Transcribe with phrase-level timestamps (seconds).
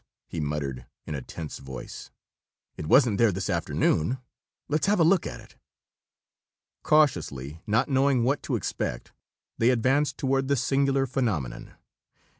[0.27, 2.09] he muttered, in a tense voice.
[2.75, 4.17] "It wasn't there this afternoon.
[4.67, 5.55] Let's have a look at it."
[6.81, 9.13] Cautiously, not knowing what to expect,
[9.59, 11.75] they advanced toward the singular phenomenon.